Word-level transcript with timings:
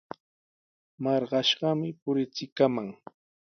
Marqashqami 1.03 1.87
purichikamaq. 2.01 2.91